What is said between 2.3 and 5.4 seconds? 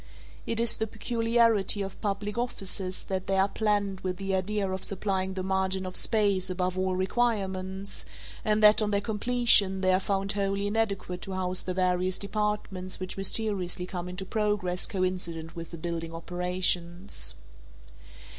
offices that they are planned with the idea of supplying